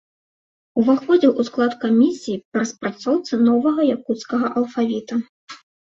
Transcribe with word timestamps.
Уваходзіў 0.83 1.35
у 1.43 1.45
склад 1.51 1.77
камісіі 1.85 2.39
па 2.51 2.57
распрацоўцы 2.65 3.33
новага 3.53 3.81
якуцкага 3.95 4.47
алфавіта. 4.61 5.25